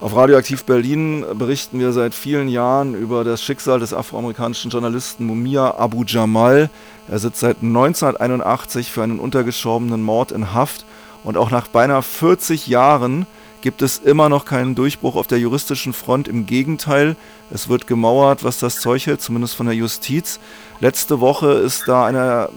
Auf 0.00 0.16
Radioaktiv 0.16 0.64
Berlin 0.64 1.26
berichten 1.34 1.78
wir 1.78 1.92
seit 1.92 2.14
vielen 2.14 2.48
Jahren 2.48 2.94
über 2.94 3.22
das 3.22 3.42
Schicksal 3.42 3.80
des 3.80 3.92
afroamerikanischen 3.92 4.70
Journalisten 4.70 5.26
Mumia 5.26 5.74
Abu 5.76 6.04
Jamal. 6.06 6.70
Er 7.06 7.18
sitzt 7.18 7.40
seit 7.40 7.58
1981 7.62 8.90
für 8.90 9.02
einen 9.02 9.18
untergeschobenen 9.18 10.02
Mord 10.02 10.32
in 10.32 10.54
Haft 10.54 10.86
und 11.22 11.36
auch 11.36 11.50
nach 11.50 11.68
beinahe 11.68 12.02
40 12.02 12.66
Jahren 12.66 13.26
gibt 13.60 13.82
es 13.82 13.98
immer 13.98 14.30
noch 14.30 14.46
keinen 14.46 14.74
Durchbruch 14.74 15.16
auf 15.16 15.26
der 15.26 15.38
juristischen 15.38 15.92
Front. 15.92 16.28
Im 16.28 16.46
Gegenteil, 16.46 17.14
es 17.50 17.68
wird 17.68 17.86
gemauert, 17.86 18.42
was 18.42 18.58
das 18.58 18.80
Zeug 18.80 19.06
hält, 19.06 19.20
zumindest 19.20 19.54
von 19.54 19.66
der 19.66 19.74
Justiz. 19.74 20.40
Letzte 20.80 21.20
Woche 21.20 21.52
ist 21.52 21.88
da 21.88 22.06
eine 22.06 22.48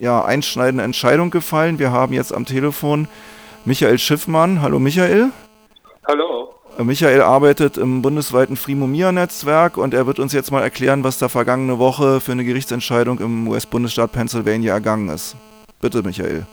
ja, 0.00 0.24
einschneidende 0.24 0.82
Entscheidung 0.82 1.30
gefallen. 1.30 1.78
Wir 1.78 1.92
haben 1.92 2.12
jetzt 2.12 2.34
am 2.34 2.44
Telefon 2.44 3.06
Michael 3.64 4.00
Schiffmann. 4.00 4.62
Hallo 4.62 4.80
Michael. 4.80 5.30
Hallo. 6.04 6.57
Michael 6.84 7.22
arbeitet 7.22 7.76
im 7.76 8.02
bundesweiten 8.02 8.56
Frimomia-Netzwerk 8.56 9.76
und 9.76 9.94
er 9.94 10.06
wird 10.06 10.20
uns 10.20 10.32
jetzt 10.32 10.52
mal 10.52 10.62
erklären, 10.62 11.02
was 11.02 11.18
da 11.18 11.28
vergangene 11.28 11.80
Woche 11.80 12.20
für 12.20 12.30
eine 12.30 12.44
Gerichtsentscheidung 12.44 13.18
im 13.18 13.48
US-Bundesstaat 13.48 14.12
Pennsylvania 14.12 14.74
ergangen 14.74 15.08
ist. 15.08 15.36
Bitte, 15.80 16.02
Michael. 16.02 16.46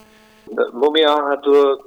Mumia 0.73 1.15
hatte 1.29 1.77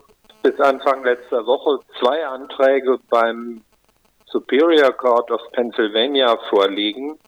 bis 0.43 0.59
Anfang 0.61 1.03
letzter 1.03 1.45
Woche 1.47 1.81
zwei 1.99 2.25
Anträge 2.27 2.99
beim 3.11 3.61
Superior 4.27 4.93
Court 4.93 5.31
of 5.33 5.41
Pennsylvania 5.53 6.39
vorliegen. 6.49 7.19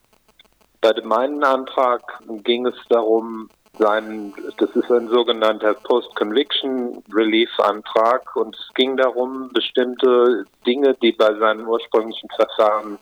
Bei 0.80 0.92
dem 0.92 1.10
einen 1.10 1.42
Antrag 1.42 2.02
ging 2.44 2.66
es 2.66 2.76
darum, 2.88 3.48
sein, 3.80 4.32
das 4.58 4.70
ist 4.76 4.90
ein 4.90 5.08
sogenannter 5.08 5.74
Post-Conviction 5.74 7.02
Relief-Antrag 7.12 8.36
und 8.36 8.54
es 8.54 8.74
ging 8.74 8.96
darum, 8.96 9.50
bestimmte 9.52 10.44
Dinge, 10.66 10.94
die 11.02 11.12
bei 11.12 11.34
seinem 11.34 11.66
ursprünglichen 11.66 12.28
Verfahren 12.36 12.98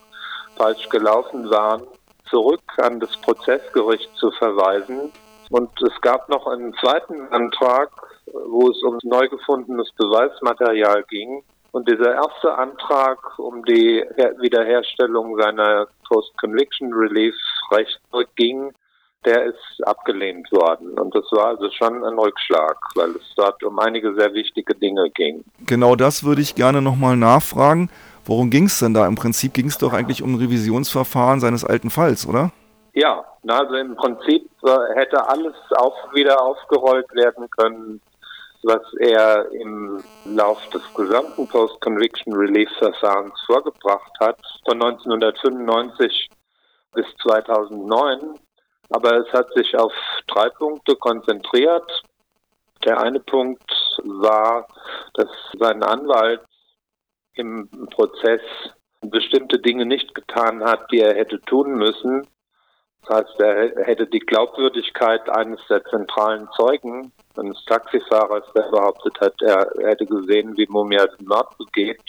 falsch 0.57 0.89
gelaufen 0.89 1.51
waren, 1.51 1.83
zurück 2.31 2.63
an 2.79 3.01
das 3.01 3.17
Prozessgericht 3.19 4.11
zu 4.17 4.31
verweisen. 4.33 5.13
Und 5.51 5.71
es 5.83 6.01
gab 6.01 6.29
noch 6.29 6.47
einen 6.47 6.75
zweiten 6.75 7.29
Antrag, 7.33 7.91
wo 8.27 8.71
es 8.71 8.83
um 8.83 8.99
neu 9.03 9.29
gefundenes 9.29 9.91
Beweismaterial 9.93 11.03
ging. 11.05 11.43
Und 11.73 11.89
dieser 11.89 12.15
erste 12.15 12.57
Antrag 12.57 13.39
um 13.39 13.65
die 13.65 14.05
Wiederherstellung 14.41 15.39
seiner 15.41 15.87
Post-Conviction 16.07 16.93
Relief 16.93 17.35
Recht 17.71 18.01
ging, 18.37 18.73
der 19.25 19.45
ist 19.47 19.87
abgelehnt 19.87 20.51
worden. 20.53 20.99
Und 20.99 21.15
das 21.15 21.25
war 21.33 21.49
also 21.49 21.71
schon 21.71 22.05
ein 22.05 22.19
Rückschlag, 22.19 22.77
weil 22.95 23.11
es 23.11 23.35
dort 23.37 23.63
um 23.65 23.79
einige 23.79 24.15
sehr 24.15 24.33
wichtige 24.33 24.75
Dinge 24.75 25.11
ging. 25.11 25.45
Genau 25.67 25.97
das 25.97 26.25
würde 26.25 26.41
ich 26.41 26.55
gerne 26.55 26.81
nochmal 26.83 27.17
nachfragen. 27.17 27.91
Worum 28.25 28.51
ging 28.51 28.65
es 28.65 28.79
denn 28.79 28.95
da? 28.95 29.07
Im 29.07 29.15
Prinzip 29.15 29.55
ging 29.55 29.67
es 29.67 29.79
doch 29.79 29.93
eigentlich 29.93 30.23
um 30.23 30.35
ein 30.35 30.39
Revisionsverfahren 30.39 31.41
seines 31.41 31.65
alten 31.65 31.91
Falls, 31.91 32.27
oder? 32.27 32.53
Ja, 32.93 33.25
also 33.47 33.75
im 33.75 33.97
Prinzip 33.97 34.49
äh, 34.65 34.95
hätte 34.95 35.29
alles 35.29 35.55
auch 35.77 36.13
wieder 36.13 36.41
aufgerollt 36.43 37.07
werden 37.15 37.49
können, 37.57 38.01
was 38.63 38.83
er 38.99 39.51
im 39.53 40.03
Lauf 40.25 40.59
des 40.71 40.83
gesamten 40.95 41.47
Post-Conviction 41.49 42.35
Relief-Verfahrens 42.35 43.41
vorgebracht 43.47 44.13
hat, 44.21 44.39
von 44.67 44.83
1995 44.83 46.29
bis 46.93 47.07
2009. 47.23 48.39
Aber 48.91 49.19
es 49.19 49.33
hat 49.33 49.53
sich 49.55 49.77
auf 49.77 49.93
drei 50.27 50.49
Punkte 50.51 50.97
konzentriert. 50.97 52.03
Der 52.85 53.01
eine 53.01 53.21
Punkt 53.21 53.71
war, 54.05 54.67
dass 55.15 55.29
sein 55.59 55.83
Anwalt 55.83 56.41
im 57.35 57.69
Prozess 57.91 58.41
bestimmte 59.01 59.59
Dinge 59.59 59.87
nicht 59.87 60.15
getan 60.15 60.65
hat, 60.65 60.91
die 60.91 61.01
er 61.01 61.15
hätte 61.15 61.41
tun 61.43 61.75
müssen. 61.75 62.27
Das 63.03 63.19
heißt, 63.19 63.41
er 63.41 63.85
hätte 63.85 64.07
die 64.07 64.19
Glaubwürdigkeit 64.19 65.29
eines 65.31 65.61
der 65.69 65.85
zentralen 65.85 66.49
Zeugen, 66.57 67.13
eines 67.37 67.65
Taxifahrers, 67.67 68.45
der 68.55 68.71
behauptet 68.71 69.21
hat, 69.21 69.41
er 69.41 69.71
hätte 69.89 70.05
gesehen, 70.05 70.57
wie 70.57 70.67
Mumia 70.69 71.07
den 71.07 71.27
Mord 71.27 71.57
begeht, 71.59 72.03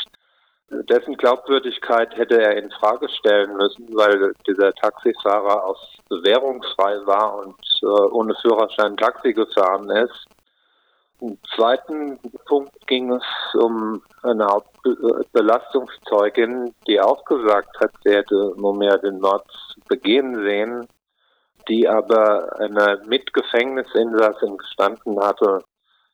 dessen 0.72 1.16
Glaubwürdigkeit 1.18 2.16
hätte 2.16 2.42
er 2.42 2.58
in 2.58 2.70
Frage 2.72 3.10
stellen 3.10 3.56
müssen, 3.56 3.88
weil 3.96 4.34
dieser 4.48 4.74
Taxifahrer 4.74 5.66
aus 5.66 5.78
bewährungsfrei 6.10 7.06
war 7.06 7.38
und 7.38 7.56
äh, 7.82 7.86
ohne 7.86 8.36
Führerschein 8.42 8.98
Taxi 8.98 9.34
gefahren 9.34 9.90
ist. 9.90 10.26
Im 11.22 11.38
zweiten 11.54 12.18
Punkt 12.46 12.88
ging 12.88 13.12
es 13.12 13.24
um 13.56 14.02
eine 14.24 14.48
Belastungszeugin, 15.34 16.74
die 16.88 17.02
auch 17.02 17.26
gesagt 17.26 17.78
hat, 17.82 17.92
sie 18.06 18.16
hätte 18.16 18.54
Mumia 18.56 18.98
den 18.98 19.20
Mord 19.20 19.46
begehen 19.90 20.36
sehen, 20.46 20.88
die 21.68 21.90
aber 21.90 22.58
einer 22.60 23.04
Mitgefängnisinsassin 23.06 24.58
gestanden 24.58 25.20
hatte, 25.20 25.62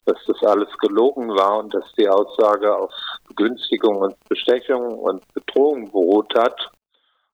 dass 0.05 0.17
das 0.27 0.41
alles 0.43 0.69
gelogen 0.79 1.29
war 1.29 1.59
und 1.59 1.73
dass 1.73 1.91
die 1.97 2.07
Aussage 2.07 2.75
auf 2.75 2.91
Begünstigung 3.27 3.97
und 3.97 4.15
Bestechung 4.29 4.99
und 4.99 5.21
Bedrohung 5.33 5.91
beruht 5.91 6.33
hat. 6.37 6.71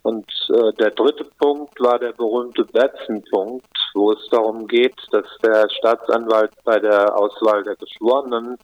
Und 0.04 0.26
äh, 0.50 0.74
der 0.80 0.92
dritte 0.92 1.26
Punkt 1.38 1.80
war 1.80 2.00
der 2.00 2.14
berühmte 2.14 2.66
Batson-Punkt, 2.66 3.68
wo 3.94 4.14
es 4.14 4.28
darum 4.32 4.68
geht, 4.68 4.96
dass 5.12 5.26
der 5.44 5.70
Staatsanwalt 5.70 6.52
bei 6.64 6.80
der 6.80 7.16
Auswahl 7.16 7.64
der 7.64 7.76
Geschworenen 7.76 8.58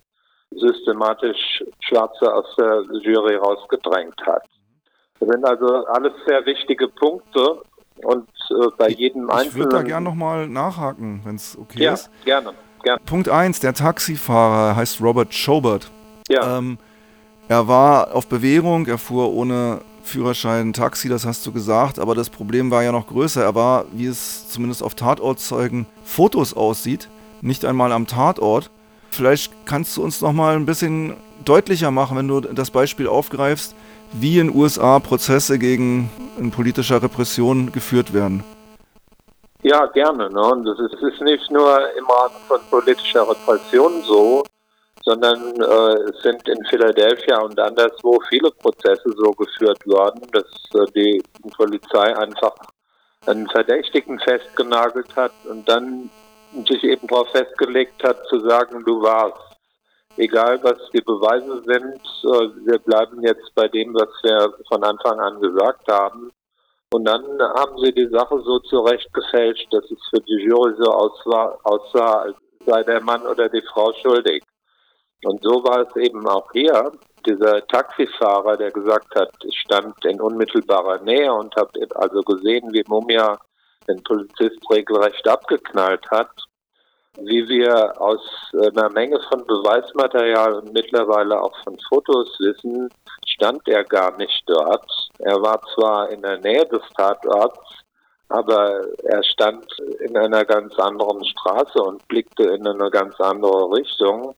systematisch 0.51 1.63
Schwarze 1.81 2.34
aus 2.34 2.56
der 2.57 2.84
Jury 3.01 3.35
rausgedrängt 3.35 4.19
hat. 4.25 4.44
Das 5.19 5.29
sind 5.29 5.45
also 5.45 5.85
alles 5.88 6.13
sehr 6.25 6.45
wichtige 6.45 6.88
Punkte 6.88 7.62
und 8.03 8.29
äh, 8.50 8.68
bei 8.78 8.89
jedem 8.89 9.25
ich 9.25 9.31
einzelnen. 9.31 9.50
Ich 9.50 9.56
würde 9.56 9.75
da 9.75 9.81
gerne 9.84 10.09
nochmal 10.09 10.47
nachhaken, 10.47 11.22
wenn 11.24 11.35
es 11.35 11.57
okay 11.57 11.84
ja, 11.84 11.94
ist. 11.94 12.09
Gerne, 12.24 12.53
gerne. 12.87 13.01
Punkt 13.05 13.29
1, 13.29 13.59
der 13.59 13.73
Taxifahrer 13.73 14.75
heißt 14.75 15.01
Robert 15.01 15.33
Schobert. 15.33 15.91
Ja. 16.29 16.57
Ähm, 16.57 16.77
er 17.47 17.67
war 17.67 18.13
auf 18.13 18.27
Bewährung, 18.27 18.87
er 18.87 18.97
fuhr 18.97 19.33
ohne 19.33 19.81
Führerschein 20.03 20.73
Taxi, 20.73 21.09
das 21.09 21.25
hast 21.25 21.45
du 21.45 21.51
gesagt, 21.51 21.99
aber 21.99 22.15
das 22.15 22.29
Problem 22.29 22.71
war 22.71 22.83
ja 22.83 22.91
noch 22.91 23.07
größer. 23.07 23.43
Er 23.43 23.55
war, 23.55 23.85
wie 23.91 24.05
es 24.05 24.47
zumindest 24.49 24.83
auf 24.83 24.95
Tatortzeugen 24.95 25.85
Fotos 26.03 26.53
aussieht, 26.53 27.09
nicht 27.41 27.65
einmal 27.65 27.91
am 27.91 28.07
Tatort. 28.07 28.69
Vielleicht 29.09 29.51
kannst 29.65 29.95
du 29.97 30.03
uns 30.03 30.21
noch 30.21 30.33
mal 30.33 30.55
ein 30.55 30.65
bisschen 30.65 31.13
deutlicher 31.43 31.91
machen, 31.91 32.17
wenn 32.17 32.27
du 32.27 32.41
das 32.41 32.71
Beispiel 32.71 33.07
aufgreifst, 33.07 33.75
wie 34.13 34.39
in 34.39 34.53
USA 34.53 34.99
Prozesse 34.99 35.59
gegen 35.59 36.09
in 36.39 36.51
politischer 36.51 37.01
Repression 37.01 37.71
geführt 37.71 38.13
werden. 38.13 38.43
Ja, 39.63 39.85
gerne. 39.88 40.29
Ne? 40.29 40.41
Und 40.41 40.68
es 40.68 40.79
ist, 40.79 41.01
ist 41.01 41.22
nicht 41.22 41.50
nur 41.51 41.79
im 41.97 42.06
Rahmen 42.06 42.35
von 42.47 42.59
politischer 42.69 43.28
Repression 43.28 44.01
so, 44.03 44.44
sondern 45.03 45.56
äh, 45.56 46.09
es 46.09 46.22
sind 46.22 46.47
in 46.47 46.63
Philadelphia 46.66 47.40
und 47.40 47.59
anderswo 47.59 48.19
viele 48.29 48.51
Prozesse 48.51 49.09
so 49.16 49.31
geführt 49.31 49.85
worden, 49.88 50.22
dass 50.31 50.45
äh, 50.73 50.91
die 50.94 51.23
Polizei 51.56 52.16
einfach 52.16 52.56
einen 53.25 53.47
Verdächtigen 53.50 54.19
festgenagelt 54.19 55.16
hat 55.16 55.31
und 55.45 55.68
dann 55.68 56.09
sich 56.68 56.84
eben 56.84 57.07
darauf 57.07 57.29
festgelegt 57.31 58.03
hat, 58.03 58.25
zu 58.28 58.39
sagen, 58.41 58.84
du 58.85 59.01
warst. 59.01 59.41
Egal, 60.18 60.59
was 60.63 60.78
die 60.94 61.01
Beweise 61.01 61.62
sind, 61.66 62.01
äh, 62.24 62.66
wir 62.66 62.79
bleiben 62.79 63.22
jetzt 63.22 63.53
bei 63.53 63.68
dem, 63.68 63.94
was 63.94 64.09
wir 64.24 64.53
von 64.68 64.84
Anfang 64.84 65.19
an 65.19 65.39
gesagt 65.39 65.88
haben. 65.89 66.31
Und 66.93 67.05
dann 67.05 67.23
haben 67.55 67.77
sie 67.83 67.91
die 67.91 68.07
Sache 68.07 68.39
so 68.41 68.59
zurechtgefälscht, 68.59 69.67
dass 69.71 69.83
es 69.85 69.99
für 70.09 70.21
die 70.21 70.45
Jury 70.45 70.73
so 70.79 70.91
aussah, 70.91 71.57
aussah 71.63 72.21
als 72.21 72.35
sei 72.67 72.83
der 72.83 73.01
Mann 73.01 73.25
oder 73.25 73.49
die 73.49 73.63
Frau 73.73 73.91
schuldig. 74.01 74.43
Und 75.23 75.41
so 75.41 75.63
war 75.63 75.87
es 75.87 75.95
eben 75.95 76.27
auch 76.27 76.51
hier. 76.51 76.91
Dieser 77.25 77.65
Taxifahrer, 77.67 78.57
der 78.57 78.71
gesagt 78.71 79.15
hat, 79.15 79.31
ich 79.43 79.57
stand 79.59 80.06
in 80.06 80.21
unmittelbarer 80.21 81.01
Nähe 81.01 81.33
und 81.33 81.56
habe 81.56 81.71
also 81.95 82.21
gesehen, 82.21 82.71
wie 82.71 82.83
Mumia 82.88 83.39
den 83.88 84.03
Polizist 84.03 84.59
regelrecht 84.69 85.27
abgeknallt 85.27 86.06
hat. 86.12 86.29
Wie 87.19 87.47
wir 87.50 88.00
aus 88.00 88.21
einer 88.53 88.89
Menge 88.89 89.19
von 89.29 89.44
Beweismaterial 89.47 90.53
und 90.53 90.71
mittlerweile 90.71 91.41
auch 91.41 91.56
von 91.63 91.75
Fotos 91.89 92.38
wissen, 92.39 92.89
stand 93.38 93.68
er 93.68 93.84
gar 93.84 94.18
nicht 94.18 94.44
dort. 94.48 94.89
Er 95.19 95.42
war 95.42 95.62
zwar 95.75 96.10
in 96.10 96.22
der 96.24 96.39
Nähe 96.39 96.66
des 96.66 96.81
Tatorts, 96.95 97.60
aber 98.30 98.84
er 99.04 99.24
stand 99.24 99.66
in 100.00 100.18
einer 100.18 100.44
ganz 100.44 100.78
anderen 100.80 101.24
Straße 101.24 101.80
und 101.81 102.06
blickte 102.07 102.44
in 102.44 102.68
eine 102.68 102.89
ganz 102.89 103.19
andere 103.19 103.72
Richtung. 103.72 104.36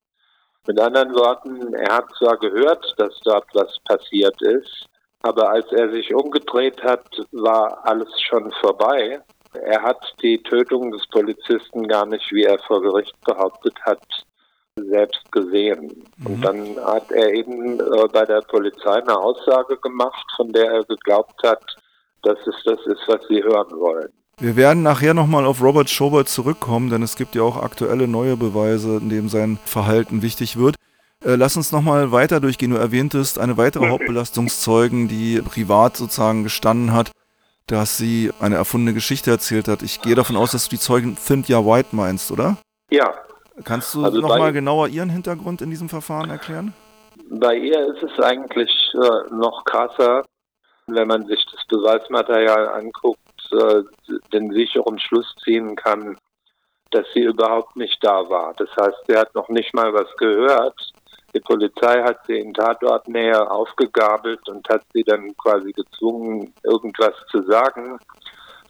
Mit 0.67 0.79
anderen 0.79 1.15
Worten, 1.15 1.73
er 1.73 1.95
hat 1.95 2.05
zwar 2.17 2.37
gehört, 2.37 2.93
dass 2.97 3.17
dort 3.23 3.45
was 3.53 3.75
passiert 3.85 4.39
ist, 4.41 4.85
aber 5.21 5.49
als 5.49 5.71
er 5.71 5.89
sich 5.91 6.13
umgedreht 6.13 6.83
hat, 6.83 7.07
war 7.31 7.79
alles 7.85 8.09
schon 8.21 8.51
vorbei. 8.61 9.21
Er 9.53 9.81
hat 9.81 10.13
die 10.21 10.43
Tötung 10.43 10.91
des 10.91 11.07
Polizisten 11.07 11.87
gar 11.87 12.05
nicht, 12.05 12.31
wie 12.31 12.43
er 12.43 12.59
vor 12.59 12.81
Gericht 12.81 13.15
behauptet 13.25 13.75
hat, 13.81 14.03
selbst 14.87 15.31
gesehen. 15.31 16.05
Mhm. 16.17 16.25
Und 16.25 16.41
dann 16.41 16.77
hat 16.85 17.11
er 17.11 17.33
eben 17.33 17.79
äh, 17.79 18.07
bei 18.11 18.25
der 18.25 18.41
Polizei 18.41 18.95
eine 18.95 19.17
Aussage 19.17 19.77
gemacht, 19.77 20.25
von 20.35 20.51
der 20.51 20.71
er 20.71 20.83
geglaubt 20.85 21.41
hat, 21.43 21.63
dass 22.23 22.37
es 22.45 22.55
das 22.65 22.79
ist, 22.85 23.01
was 23.07 23.21
sie 23.27 23.43
hören 23.43 23.71
wollen. 23.79 24.09
Wir 24.41 24.55
werden 24.55 24.83
nachher 24.83 25.13
nochmal 25.13 25.45
auf 25.45 25.61
Robert 25.61 25.89
Schobert 25.89 26.29
zurückkommen, 26.29 26.89
denn 26.89 27.03
es 27.03 27.17
gibt 27.17 27.35
ja 27.35 27.41
auch 27.41 27.61
aktuelle 27.61 28.07
neue 28.07 28.37
Beweise, 28.37 28.97
in 28.97 29.09
dem 29.09 29.27
sein 29.27 29.59
Verhalten 29.65 30.21
wichtig 30.21 30.57
wird. 30.57 30.75
Äh, 31.23 31.35
lass 31.35 31.57
uns 31.57 31.73
nochmal 31.73 32.13
weiter 32.13 32.39
durchgehen. 32.39 32.71
Du 32.71 32.77
erwähntest 32.77 33.39
eine 33.39 33.57
weitere 33.57 33.89
Hauptbelastungszeugen, 33.89 35.09
die 35.09 35.41
privat 35.41 35.97
sozusagen 35.97 36.43
gestanden 36.43 36.93
hat, 36.93 37.11
dass 37.67 37.97
sie 37.97 38.31
eine 38.39 38.55
erfundene 38.55 38.93
Geschichte 38.93 39.29
erzählt 39.29 39.67
hat. 39.67 39.81
Ich 39.81 40.01
gehe 40.01 40.15
davon 40.15 40.37
aus, 40.37 40.51
dass 40.51 40.65
du 40.65 40.69
die 40.71 40.79
Zeugin 40.79 41.17
Cynthia 41.17 41.65
White 41.65 41.89
meinst, 41.91 42.31
oder? 42.31 42.57
Ja. 42.89 43.13
Kannst 43.63 43.93
du 43.93 44.03
also 44.03 44.19
nochmal 44.21 44.53
genauer 44.53 44.87
ihren 44.87 45.09
Hintergrund 45.09 45.61
in 45.61 45.69
diesem 45.69 45.89
Verfahren 45.89 46.29
erklären? 46.29 46.73
Bei 47.29 47.55
ihr 47.55 47.93
ist 47.93 48.03
es 48.03 48.23
eigentlich 48.23 48.71
äh, 48.93 49.33
noch 49.33 49.63
krasser, 49.65 50.23
wenn 50.87 51.07
man 51.07 51.25
sich 51.27 51.45
das 51.51 51.65
Beweismaterial 51.67 52.69
anguckt, 52.69 53.19
äh, 53.51 53.83
den 54.33 54.51
sicheren 54.51 54.99
Schluss 54.99 55.35
ziehen 55.43 55.75
kann, 55.75 56.17
dass 56.91 57.05
sie 57.13 57.21
überhaupt 57.21 57.75
nicht 57.75 58.03
da 58.03 58.29
war. 58.29 58.53
Das 58.57 58.69
heißt, 58.79 58.97
sie 59.07 59.15
hat 59.15 59.33
noch 59.35 59.49
nicht 59.49 59.73
mal 59.73 59.93
was 59.93 60.07
gehört. 60.17 60.91
Die 61.35 61.39
Polizei 61.39 62.01
hat 62.01 62.19
sie 62.25 62.39
in 62.39 62.53
Tatortnähe 62.53 63.49
aufgegabelt 63.49 64.47
und 64.49 64.67
hat 64.69 64.81
sie 64.93 65.03
dann 65.03 65.35
quasi 65.37 65.71
gezwungen, 65.71 66.53
irgendwas 66.63 67.13
zu 67.29 67.43
sagen. 67.43 67.99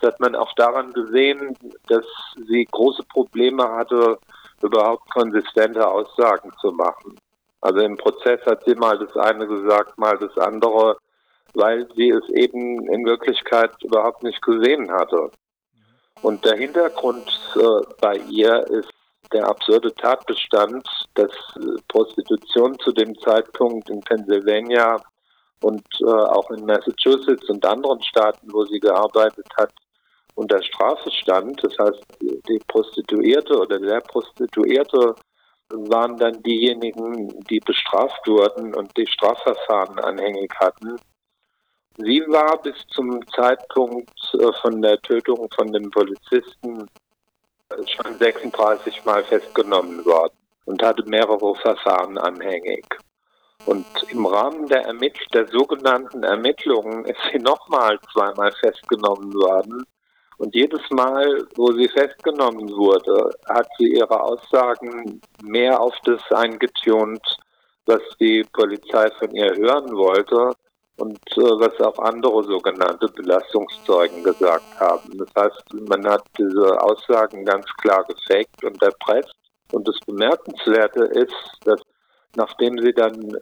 Das 0.01 0.13
hat 0.13 0.19
man 0.19 0.35
auch 0.35 0.53
daran 0.55 0.91
gesehen, 0.91 1.55
dass 1.87 2.05
sie 2.47 2.67
große 2.69 3.03
Probleme 3.03 3.63
hatte, 3.69 4.17
überhaupt 4.63 5.09
konsistente 5.11 5.87
Aussagen 5.87 6.51
zu 6.61 6.71
machen. 6.71 7.17
Also 7.61 7.79
im 7.79 7.97
Prozess 7.97 8.39
hat 8.45 8.63
sie 8.65 8.75
mal 8.75 8.97
das 8.97 9.15
eine 9.17 9.47
gesagt, 9.47 9.97
mal 9.97 10.17
das 10.17 10.37
andere, 10.37 10.97
weil 11.53 11.87
sie 11.95 12.09
es 12.09 12.27
eben 12.29 12.87
in 12.89 13.05
Wirklichkeit 13.05 13.71
überhaupt 13.83 14.23
nicht 14.23 14.41
gesehen 14.41 14.91
hatte. 14.91 15.31
Und 16.21 16.43
der 16.45 16.55
Hintergrund 16.55 17.27
äh, 17.55 17.85
bei 18.01 18.17
ihr 18.29 18.65
ist 18.67 18.89
der 19.31 19.47
absurde 19.47 19.93
Tatbestand, 19.95 20.87
dass 21.15 21.31
äh, 21.55 21.81
Prostitution 21.87 22.77
zu 22.79 22.91
dem 22.91 23.17
Zeitpunkt 23.19 23.89
in 23.89 24.01
Pennsylvania 24.01 25.01
und 25.61 25.85
äh, 26.01 26.05
auch 26.05 26.49
in 26.51 26.65
Massachusetts 26.65 27.49
und 27.49 27.65
anderen 27.65 28.01
Staaten, 28.03 28.51
wo 28.51 28.65
sie 28.65 28.79
gearbeitet 28.79 29.47
hat, 29.57 29.71
unter 30.35 30.61
Strafe 30.63 31.11
stand. 31.11 31.63
Das 31.63 31.77
heißt, 31.77 32.03
die 32.21 32.59
Prostituierte 32.67 33.57
oder 33.57 33.79
der 33.79 34.01
Prostituierte 34.01 35.15
waren 35.69 36.17
dann 36.17 36.41
diejenigen, 36.43 37.39
die 37.49 37.59
bestraft 37.59 38.27
wurden 38.27 38.73
und 38.73 38.95
die 38.97 39.07
Strafverfahren 39.07 39.99
anhängig 39.99 40.51
hatten. 40.59 40.97
Sie 41.97 42.23
war 42.27 42.61
bis 42.61 42.75
zum 42.87 43.19
Zeitpunkt 43.35 44.09
äh, 44.33 44.51
von 44.61 44.81
der 44.81 45.01
Tötung 45.01 45.49
von 45.53 45.71
dem 45.71 45.91
Polizisten 45.91 46.87
äh, 47.69 47.87
schon 47.87 48.17
36 48.17 49.03
Mal 49.03 49.23
festgenommen 49.25 50.05
worden 50.05 50.33
und 50.65 50.81
hatte 50.81 51.03
mehrere 51.03 51.53
Verfahren 51.55 52.17
anhängig. 52.17 52.85
Und 53.65 53.85
im 54.09 54.25
Rahmen 54.25 54.67
der, 54.67 54.85
Ermitt 54.85 55.17
der 55.33 55.47
sogenannten 55.47 56.23
Ermittlungen 56.23 57.05
ist 57.05 57.19
sie 57.31 57.39
nochmal 57.39 57.99
zweimal 58.13 58.51
festgenommen 58.53 59.33
worden. 59.33 59.85
Und 60.39 60.55
jedes 60.55 60.81
Mal, 60.89 61.45
wo 61.55 61.73
sie 61.73 61.89
festgenommen 61.89 62.69
wurde, 62.69 63.29
hat 63.49 63.67
sie 63.77 63.95
ihre 63.95 64.21
Aussagen 64.21 65.19
mehr 65.43 65.79
auf 65.79 65.93
das 66.05 66.21
eingetunt, 66.31 67.21
was 67.85 68.01
die 68.21 68.45
Polizei 68.53 69.09
von 69.19 69.31
ihr 69.35 69.53
hören 69.57 69.91
wollte 69.91 70.53
und 70.95 71.19
äh, 71.35 71.41
was 71.41 71.77
auch 71.81 71.99
andere 71.99 72.41
sogenannte 72.45 73.09
Belastungszeugen 73.09 74.23
gesagt 74.23 74.79
haben. 74.79 75.17
Das 75.17 75.29
heißt, 75.37 75.73
man 75.89 76.07
hat 76.07 76.23
diese 76.37 76.81
Aussagen 76.81 77.43
ganz 77.43 77.65
klar 77.81 78.05
gefaked 78.05 78.63
und 78.63 78.81
erpresst. 78.81 79.35
Und 79.73 79.85
das 79.89 79.99
Bemerkenswerte 80.07 81.03
ist, 81.03 81.35
dass 81.65 81.81
nachdem 82.37 82.79
sie 82.79 82.93
dann 82.93 83.37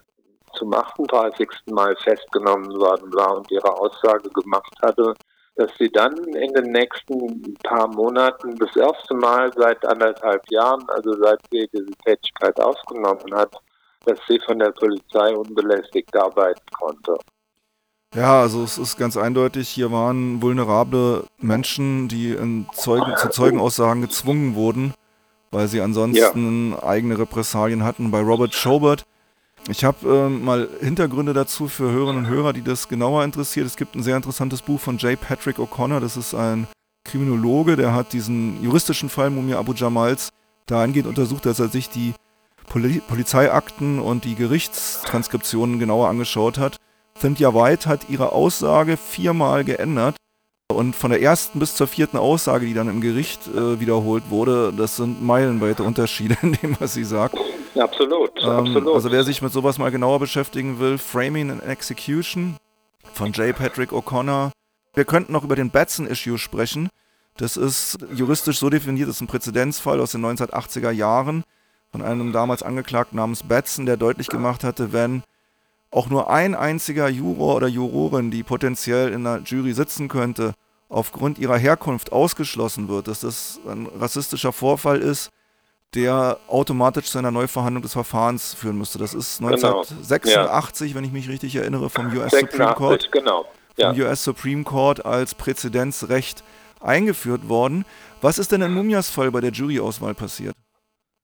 zum 0.54 0.74
38. 0.74 1.48
Mal 1.66 1.94
festgenommen 1.96 2.76
worden 2.76 3.14
war 3.14 3.36
und 3.36 3.48
ihre 3.52 3.72
Aussage 3.72 4.28
gemacht 4.30 4.74
hatte, 4.82 5.14
dass 5.58 5.70
sie 5.76 5.90
dann 5.90 6.16
in 6.16 6.52
den 6.54 6.70
nächsten 6.70 7.54
paar 7.64 7.88
Monaten 7.88 8.56
das 8.56 8.74
erste 8.76 9.12
Mal 9.14 9.52
seit 9.56 9.84
anderthalb 9.84 10.40
Jahren, 10.50 10.88
also 10.88 11.12
seit 11.20 11.40
sie 11.50 11.68
diese 11.72 11.90
Tätigkeit 12.04 12.58
aufgenommen 12.60 13.34
hat, 13.34 13.52
dass 14.04 14.20
sie 14.28 14.38
von 14.46 14.60
der 14.60 14.70
Polizei 14.70 15.34
unbelästigt 15.34 16.16
arbeiten 16.16 16.62
konnte. 16.78 17.16
Ja, 18.14 18.40
also 18.40 18.62
es 18.62 18.78
ist 18.78 18.96
ganz 18.96 19.16
eindeutig, 19.16 19.68
hier 19.68 19.90
waren 19.90 20.40
vulnerable 20.40 21.24
Menschen, 21.38 22.06
die 22.06 22.36
Zeugen, 22.72 23.16
zu 23.16 23.28
Zeugenaussagen 23.28 24.00
gezwungen 24.00 24.54
wurden, 24.54 24.94
weil 25.50 25.66
sie 25.66 25.80
ansonsten 25.80 26.70
ja. 26.70 26.82
eigene 26.84 27.18
Repressalien 27.18 27.82
hatten. 27.82 28.12
Bei 28.12 28.20
Robert 28.20 28.54
Schobert, 28.54 29.06
ich 29.68 29.84
habe 29.84 30.08
äh, 30.08 30.28
mal 30.28 30.68
Hintergründe 30.80 31.34
dazu 31.34 31.68
für 31.68 31.90
Hörerinnen 31.90 32.24
und 32.24 32.30
Hörer, 32.30 32.52
die 32.52 32.62
das 32.62 32.88
genauer 32.88 33.24
interessiert. 33.24 33.66
Es 33.66 33.76
gibt 33.76 33.94
ein 33.94 34.02
sehr 34.02 34.16
interessantes 34.16 34.62
Buch 34.62 34.80
von 34.80 34.98
J. 34.98 35.20
Patrick 35.20 35.58
O'Connor, 35.58 36.00
das 36.00 36.16
ist 36.16 36.34
ein 36.34 36.66
Kriminologe, 37.04 37.76
der 37.76 37.94
hat 37.94 38.12
diesen 38.12 38.62
juristischen 38.62 39.08
Fall 39.08 39.30
Mumia 39.30 39.58
Abu 39.58 39.72
Jamals 39.72 40.30
dahingehend 40.66 41.08
untersucht, 41.08 41.46
dass 41.46 41.60
er 41.60 41.68
sich 41.68 41.88
die 41.88 42.14
Poli 42.68 43.00
Polizeiakten 43.06 43.98
und 43.98 44.24
die 44.24 44.34
Gerichtstranskriptionen 44.34 45.78
genauer 45.78 46.08
angeschaut 46.08 46.58
hat 46.58 46.78
Cynthia 47.18 47.52
White 47.52 47.88
hat 47.88 48.08
ihre 48.08 48.32
Aussage 48.32 48.96
viermal 48.96 49.64
geändert. 49.64 50.16
Und 50.70 50.94
von 50.94 51.10
der 51.10 51.22
ersten 51.22 51.58
bis 51.58 51.74
zur 51.74 51.86
vierten 51.86 52.18
Aussage, 52.18 52.66
die 52.66 52.74
dann 52.74 52.88
im 52.88 53.00
Gericht 53.00 53.46
äh, 53.48 53.80
wiederholt 53.80 54.24
wurde, 54.28 54.72
das 54.76 54.96
sind 54.96 55.22
meilenweite 55.22 55.82
Unterschiede 55.82 56.36
in 56.42 56.52
dem, 56.52 56.76
was 56.78 56.92
sie 56.92 57.04
sagt. 57.04 57.36
Absolut, 57.74 58.32
ähm, 58.42 58.48
absolut. 58.48 58.94
Also 58.94 59.10
wer 59.10 59.24
sich 59.24 59.40
mit 59.40 59.52
sowas 59.52 59.78
mal 59.78 59.90
genauer 59.90 60.20
beschäftigen 60.20 60.78
will, 60.78 60.98
Framing 60.98 61.50
and 61.50 61.62
Execution 61.62 62.56
von 63.14 63.32
J. 63.32 63.56
Patrick 63.56 63.92
O'Connor. 63.92 64.50
Wir 64.94 65.04
könnten 65.04 65.32
noch 65.32 65.44
über 65.44 65.56
den 65.56 65.70
Batson-Issue 65.70 66.38
sprechen. 66.38 66.90
Das 67.38 67.56
ist 67.56 67.98
juristisch 68.12 68.58
so 68.58 68.68
definiert, 68.68 69.08
das 69.08 69.16
ist 69.16 69.22
ein 69.22 69.28
Präzedenzfall 69.28 70.00
aus 70.00 70.12
den 70.12 70.24
1980er 70.24 70.90
Jahren 70.90 71.44
von 71.90 72.02
einem 72.02 72.32
damals 72.32 72.62
Angeklagten 72.62 73.16
namens 73.16 73.42
Batson, 73.42 73.86
der 73.86 73.96
deutlich 73.96 74.26
gemacht 74.26 74.64
hatte, 74.64 74.92
wenn 74.92 75.22
auch 75.90 76.08
nur 76.08 76.30
ein 76.30 76.54
einziger 76.54 77.08
Juror 77.08 77.56
oder 77.56 77.68
Jurorin, 77.68 78.30
die 78.30 78.42
potenziell 78.42 79.12
in 79.12 79.24
der 79.24 79.40
Jury 79.44 79.72
sitzen 79.72 80.08
könnte, 80.08 80.54
aufgrund 80.88 81.38
ihrer 81.38 81.58
Herkunft 81.58 82.12
ausgeschlossen 82.12 82.88
wird, 82.88 83.08
dass 83.08 83.20
das 83.20 83.60
ein 83.66 83.86
rassistischer 83.98 84.52
Vorfall 84.52 84.98
ist, 84.98 85.30
der 85.94 86.38
automatisch 86.48 87.06
zu 87.06 87.18
einer 87.18 87.30
Neuverhandlung 87.30 87.82
des 87.82 87.92
Verfahrens 87.92 88.54
führen 88.54 88.76
müsste. 88.76 88.98
Das 88.98 89.14
ist 89.14 89.40
1986, 89.40 90.34
genau. 90.34 90.46
ja. 90.46 90.94
wenn 90.94 91.04
ich 91.04 91.12
mich 91.12 91.28
richtig 91.28 91.56
erinnere, 91.56 91.88
vom 91.88 92.06
US 92.08 92.32
86, 92.32 92.50
Supreme 92.50 92.74
Court, 92.74 93.12
genau. 93.12 93.46
ja. 93.76 93.92
vom 93.92 94.02
US 94.02 94.24
Supreme 94.24 94.64
Court 94.64 95.04
als 95.06 95.34
Präzedenzrecht 95.34 96.44
eingeführt 96.80 97.48
worden. 97.48 97.84
Was 98.20 98.38
ist 98.38 98.52
denn 98.52 98.62
in 98.62 98.72
Mumias 98.72 99.08
Fall 99.08 99.30
bei 99.30 99.40
der 99.40 99.52
Juryauswahl 99.52 100.14
passiert? 100.14 100.54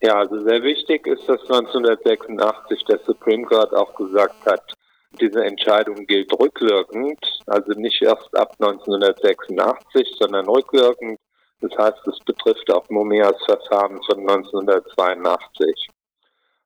Ja, 0.05 0.17
also 0.17 0.39
sehr 0.41 0.63
wichtig 0.63 1.07
ist, 1.07 1.27
dass 1.27 1.41
1986 1.49 2.85
der 2.85 2.99
Supreme 3.07 3.47
Court 3.47 3.73
auch 3.73 3.95
gesagt 3.95 4.45
hat, 4.45 4.75
diese 5.19 5.43
Entscheidung 5.43 6.05
gilt 6.07 6.31
rückwirkend, 6.39 7.25
also 7.47 7.73
nicht 7.73 8.03
erst 8.03 8.37
ab 8.37 8.55
1986, 8.61 10.17
sondern 10.21 10.47
rückwirkend. 10.47 11.19
Das 11.63 11.71
heißt, 11.79 12.07
es 12.07 12.19
betrifft 12.27 12.71
auch 12.71 12.87
Mumias 12.91 13.43
Verfahren 13.47 13.99
von 14.03 14.19
1982. 14.29 15.89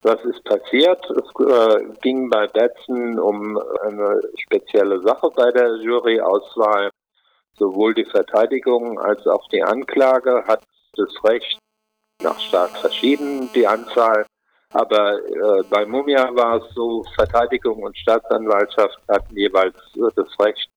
Was 0.02 0.21
ist 0.25 0.42
passiert? 0.42 1.09
Es 1.09 1.47
äh, 1.47 1.85
ging 2.02 2.28
bei 2.30 2.49
Betson 2.49 3.21
um 3.21 3.57
eine 3.83 4.21
spezielle 4.37 5.00
Sache 5.02 5.30
bei 5.37 5.52
der 5.52 5.76
Juryauswahl. 5.76 6.90
Sowohl 7.57 7.95
die 7.95 8.07
Verteidigung 8.07 8.99
als 8.99 9.25
auch 9.28 9.47
die 9.50 9.62
Anklage 9.62 10.42
hat 10.49 10.64
das 10.97 11.12
Recht, 11.23 11.61
nach 12.22 12.38
stark 12.40 12.76
verschieden, 12.78 13.50
die 13.54 13.66
Anzahl. 13.66 14.26
Aber 14.72 15.18
äh, 15.18 15.62
bei 15.70 15.87
Mumia 15.87 16.34
war 16.34 16.56
es 16.56 16.75
so, 16.75 17.04
Verteidigung 17.14 17.82
und 17.82 17.96
Staatsanwaltschaft 17.96 18.98
hatten 19.08 19.37
jeweils 19.37 19.76
äh, 19.96 20.10
das 20.14 20.28
Recht, 20.40 20.68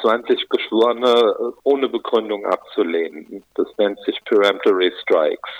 20 0.00 0.48
Geschworene 0.48 1.08
äh, 1.08 1.52
ohne 1.62 1.88
Begründung 1.88 2.44
abzulehnen. 2.44 3.44
Das 3.54 3.68
nennt 3.78 4.00
sich 4.00 4.22
Peremptory 4.24 4.92
Strikes. 5.02 5.50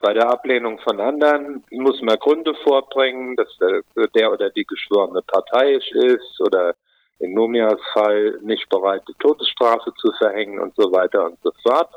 Bei 0.00 0.14
der 0.14 0.30
Ablehnung 0.30 0.78
von 0.78 1.00
anderen 1.00 1.64
muss 1.70 2.00
man 2.02 2.18
Gründe 2.18 2.54
vorbringen, 2.62 3.36
dass 3.36 3.48
der, 3.58 3.82
der 4.14 4.32
oder 4.32 4.48
die 4.50 4.64
Geschworene 4.64 5.22
parteiisch 5.22 5.90
ist 5.90 6.40
oder 6.40 6.74
in 7.18 7.34
Mumias 7.34 7.80
Fall 7.92 8.38
nicht 8.42 8.68
bereit, 8.68 9.02
die 9.08 9.14
Todesstrafe 9.18 9.92
zu 10.00 10.12
verhängen 10.18 10.60
und 10.60 10.72
so 10.76 10.92
weiter 10.92 11.24
und 11.24 11.38
so 11.42 11.50
fort. 11.64 11.90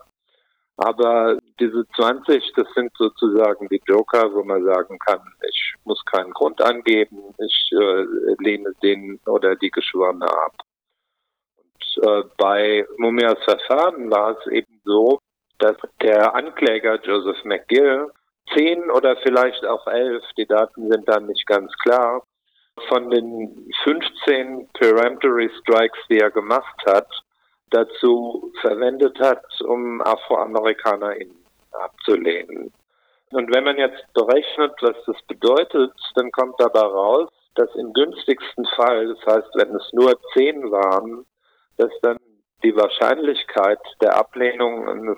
Aber 0.84 1.38
diese 1.60 1.86
20, 1.96 2.54
das 2.56 2.68
sind 2.74 2.92
sozusagen 2.98 3.68
die 3.70 3.82
Joker, 3.86 4.34
wo 4.34 4.44
man 4.44 4.64
sagen 4.64 4.98
kann, 4.98 5.22
ich 5.48 5.76
muss 5.84 6.04
keinen 6.06 6.32
Grund 6.32 6.60
angeben, 6.60 7.20
ich 7.38 7.70
äh, 7.74 8.06
lehne 8.40 8.74
den 8.82 9.20
oder 9.28 9.56
die 9.56 9.70
Geschworene 9.70 10.26
ab. 10.26 10.56
Und 11.56 12.04
äh, 12.04 12.24
bei 12.36 12.88
Mumias 12.98 13.38
Verfahren 13.44 14.10
war 14.10 14.36
es 14.40 14.52
eben 14.52 14.82
so, 14.84 15.20
dass 15.60 15.78
der 16.02 16.34
Ankläger 16.34 17.00
Joseph 17.04 17.44
McGill 17.46 18.08
zehn 18.56 18.90
oder 18.90 19.16
vielleicht 19.18 19.64
auch 19.64 19.86
elf, 19.86 20.24
die 20.36 20.48
Daten 20.48 20.90
sind 20.90 21.08
dann 21.08 21.28
nicht 21.28 21.46
ganz 21.46 21.72
klar, 21.84 22.24
von 22.88 23.12
den 23.12 23.72
15 23.84 24.68
Peremptory 24.74 25.52
Strikes, 25.60 26.00
die 26.10 26.18
er 26.18 26.32
gemacht 26.32 26.82
hat, 26.88 27.08
dazu 27.72 28.52
verwendet 28.62 29.20
hat, 29.20 29.44
um 29.62 30.02
AfroamerikanerInnen 30.02 31.42
abzulehnen. 31.72 32.72
Und 33.32 33.54
wenn 33.54 33.64
man 33.64 33.78
jetzt 33.78 34.04
berechnet, 34.14 34.74
was 34.82 34.96
das 35.06 35.22
bedeutet, 35.28 35.94
dann 36.16 36.32
kommt 36.32 36.60
dabei 36.60 36.82
raus, 36.82 37.30
dass 37.56 37.74
im 37.76 37.94
günstigsten 37.94 38.66
Fall, 38.76 39.08
das 39.08 39.26
heißt, 39.26 39.50
wenn 39.56 39.76
es 39.76 39.90
nur 39.94 40.20
zehn 40.34 40.70
waren, 40.72 41.26
dass 41.78 41.92
dann 42.02 42.18
die 42.64 42.76
Wahrscheinlichkeit 42.76 43.80
der 44.02 44.18
Ablehnung 44.18 44.88
eines 44.88 45.18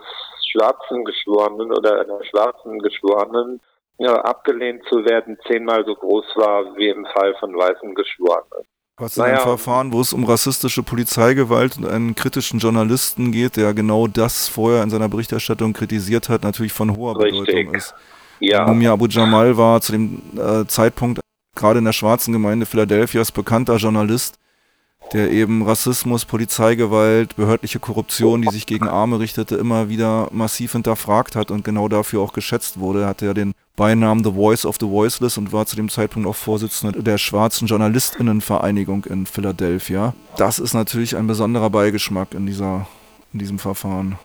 schwarzen 0.51 1.03
Geschworenen 1.03 1.71
oder 1.71 2.01
einer 2.01 2.23
schwarzen 2.23 2.79
Geschworenen 2.79 3.59
ja, 3.97 4.13
abgelehnt 4.13 4.83
zu 4.85 5.05
werden, 5.05 5.37
zehnmal 5.47 5.85
so 5.85 5.95
groß 5.95 6.35
war 6.35 6.75
wie 6.77 6.89
im 6.89 7.05
Fall 7.05 7.35
von 7.35 7.55
weißen 7.55 7.93
Geschworenen. 7.95 8.65
Was 8.97 9.17
in 9.17 9.23
naja, 9.23 9.35
einem 9.35 9.43
Verfahren, 9.43 9.91
wo 9.91 10.01
es 10.01 10.13
um 10.13 10.23
rassistische 10.23 10.83
Polizeigewalt 10.83 11.77
und 11.77 11.87
einen 11.87 12.13
kritischen 12.13 12.59
Journalisten 12.59 13.31
geht, 13.31 13.57
der 13.57 13.73
genau 13.73 14.07
das 14.07 14.47
vorher 14.47 14.83
in 14.83 14.91
seiner 14.91 15.09
Berichterstattung 15.09 15.73
kritisiert 15.73 16.29
hat, 16.29 16.43
natürlich 16.43 16.73
von 16.73 16.95
hoher 16.95 17.19
richtig. 17.19 17.45
Bedeutung 17.45 17.75
ist. 17.75 17.95
Ja. 18.39 18.67
Mumia 18.67 18.93
Abu 18.93 19.07
Jamal 19.07 19.57
war 19.57 19.81
zu 19.81 19.93
dem 19.93 20.21
äh, 20.37 20.65
Zeitpunkt 20.67 21.19
gerade 21.55 21.79
in 21.79 21.85
der 21.85 21.93
schwarzen 21.93 22.33
Gemeinde 22.33 22.65
Philadelphias 22.65 23.31
bekannter 23.31 23.77
Journalist, 23.77 24.35
der 25.13 25.31
eben 25.31 25.63
Rassismus, 25.63 26.25
Polizeigewalt, 26.25 27.35
behördliche 27.35 27.79
Korruption, 27.79 28.41
die 28.41 28.49
sich 28.49 28.65
gegen 28.65 28.87
Arme 28.87 29.19
richtete, 29.19 29.55
immer 29.55 29.89
wieder 29.89 30.27
massiv 30.31 30.73
hinterfragt 30.73 31.35
hat 31.35 31.51
und 31.51 31.63
genau 31.63 31.87
dafür 31.87 32.21
auch 32.21 32.33
geschätzt 32.33 32.79
wurde. 32.79 33.03
Er 33.03 33.07
hatte 33.07 33.27
ja 33.27 33.33
den 33.33 33.53
Beinamen 33.75 34.23
The 34.23 34.33
Voice 34.33 34.65
of 34.65 34.77
the 34.79 34.87
Voiceless 34.87 35.37
und 35.37 35.51
war 35.51 35.65
zu 35.65 35.75
dem 35.75 35.89
Zeitpunkt 35.89 36.27
auch 36.27 36.35
Vorsitzender 36.35 37.01
der 37.01 37.17
schwarzen 37.17 37.67
Journalistinnenvereinigung 37.67 39.05
in 39.05 39.25
Philadelphia. 39.25 40.13
Das 40.37 40.59
ist 40.59 40.73
natürlich 40.73 41.15
ein 41.15 41.27
besonderer 41.27 41.69
Beigeschmack 41.69 42.33
in, 42.33 42.45
dieser, 42.45 42.87
in 43.33 43.39
diesem 43.39 43.59
Verfahren. 43.59 44.17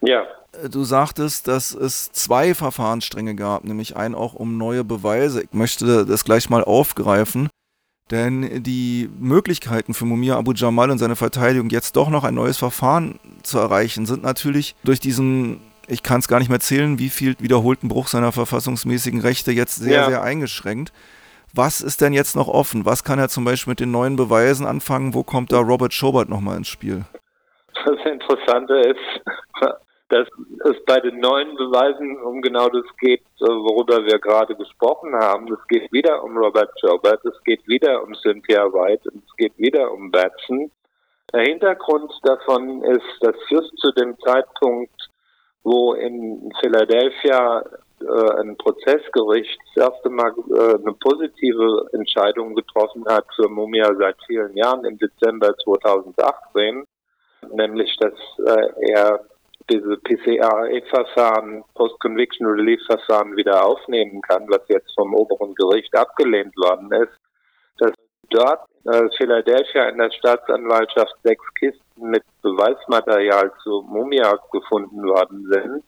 Ja. 0.00 0.22
Du 0.70 0.84
sagtest, 0.84 1.48
dass 1.48 1.74
es 1.74 2.10
zwei 2.12 2.54
Verfahrensstränge 2.54 3.34
gab, 3.34 3.64
nämlich 3.64 3.96
einen 3.96 4.14
auch 4.14 4.32
um 4.32 4.56
neue 4.56 4.84
Beweise. 4.84 5.42
Ich 5.42 5.52
möchte 5.52 6.06
das 6.06 6.24
gleich 6.24 6.48
mal 6.48 6.64
aufgreifen. 6.64 7.50
Denn 8.10 8.62
die 8.62 9.10
Möglichkeiten 9.18 9.92
für 9.92 10.04
Mumia 10.04 10.36
Abu 10.36 10.52
Jamal 10.52 10.90
und 10.90 10.98
seine 10.98 11.16
Verteidigung 11.16 11.70
jetzt 11.70 11.96
doch 11.96 12.08
noch 12.08 12.22
ein 12.22 12.34
neues 12.34 12.56
Verfahren 12.56 13.18
zu 13.42 13.58
erreichen, 13.58 14.06
sind 14.06 14.22
natürlich 14.22 14.76
durch 14.84 15.00
diesen, 15.00 15.60
ich 15.88 16.04
kann 16.04 16.20
es 16.20 16.28
gar 16.28 16.38
nicht 16.38 16.48
mehr 16.48 16.60
zählen, 16.60 17.00
wie 17.00 17.08
viel 17.08 17.34
wiederholten 17.40 17.88
Bruch 17.88 18.06
seiner 18.06 18.30
verfassungsmäßigen 18.30 19.20
Rechte 19.20 19.50
jetzt 19.50 19.76
sehr, 19.76 20.02
ja. 20.02 20.08
sehr 20.08 20.22
eingeschränkt. 20.22 20.92
Was 21.52 21.80
ist 21.80 22.00
denn 22.00 22.12
jetzt 22.12 22.36
noch 22.36 22.48
offen? 22.48 22.84
Was 22.84 23.02
kann 23.02 23.18
er 23.18 23.28
zum 23.28 23.44
Beispiel 23.44 23.72
mit 23.72 23.80
den 23.80 23.90
neuen 23.90 24.14
Beweisen 24.14 24.66
anfangen? 24.66 25.14
Wo 25.14 25.24
kommt 25.24 25.50
da 25.50 25.58
Robert 25.58 25.92
Schobert 25.92 26.28
nochmal 26.28 26.58
ins 26.58 26.68
Spiel? 26.68 27.04
Das 27.74 27.98
Interessante 28.04 28.74
ist, 28.74 29.76
dass 30.08 30.28
es 30.64 30.84
bei 30.84 31.00
den 31.00 31.18
neuen 31.18 31.56
Beweisen 31.56 32.16
um 32.22 32.40
genau 32.40 32.68
das 32.68 32.84
geht, 32.98 33.22
äh, 33.40 33.44
worüber 33.44 34.04
wir 34.04 34.18
gerade 34.18 34.54
gesprochen 34.54 35.14
haben. 35.14 35.52
Es 35.52 35.66
geht 35.68 35.92
wieder 35.92 36.22
um 36.22 36.36
Robert 36.36 36.70
Jobert, 36.80 37.24
es 37.24 37.42
geht 37.44 37.66
wieder 37.66 38.02
um 38.02 38.14
Cynthia 38.14 38.64
White 38.72 39.10
und 39.10 39.24
es 39.24 39.36
geht 39.36 39.58
wieder 39.58 39.90
um 39.90 40.10
Batson. 40.10 40.70
Der 41.32 41.42
Hintergrund 41.42 42.12
davon 42.22 42.84
ist, 42.84 43.18
dass 43.20 43.34
just 43.48 43.76
zu 43.78 43.90
dem 43.92 44.16
Zeitpunkt, 44.20 44.94
wo 45.64 45.94
in 45.94 46.52
Philadelphia 46.60 47.64
äh, 48.00 48.40
ein 48.40 48.56
Prozessgericht 48.56 49.58
das 49.74 49.90
erste 49.90 50.10
Mal 50.10 50.32
äh, 50.50 50.74
eine 50.74 50.92
positive 51.00 51.86
Entscheidung 51.92 52.54
getroffen 52.54 53.04
hat 53.08 53.26
für 53.34 53.48
Mumia 53.48 53.92
seit 53.98 54.16
vielen 54.26 54.56
Jahren 54.56 54.84
im 54.84 54.98
Dezember 54.98 55.56
2018, 55.64 56.84
nämlich 57.52 57.96
dass 57.96 58.12
äh, 58.46 58.92
er 58.92 59.20
diese 59.70 59.96
PCRA-Verfahren, 59.98 61.64
Post-Conviction 61.74 62.46
Relief-Verfahren 62.46 63.36
wieder 63.36 63.64
aufnehmen 63.64 64.20
kann, 64.22 64.48
was 64.48 64.62
jetzt 64.68 64.94
vom 64.94 65.14
oberen 65.14 65.54
Gericht 65.54 65.94
abgelehnt 65.96 66.56
worden 66.56 66.92
ist, 66.92 67.18
dass 67.78 67.92
dort 68.30 68.68
äh, 68.84 69.08
Philadelphia 69.16 69.88
in 69.88 69.98
der 69.98 70.10
Staatsanwaltschaft 70.10 71.14
sechs 71.22 71.44
Kisten 71.58 72.10
mit 72.10 72.22
Beweismaterial 72.42 73.52
zu 73.62 73.84
Mumia 73.88 74.38
gefunden 74.52 75.04
worden 75.04 75.48
sind, 75.50 75.84